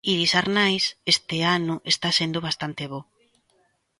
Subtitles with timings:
[0.13, 3.01] Iris Arnaiz: Este ano está sendo bastante bo.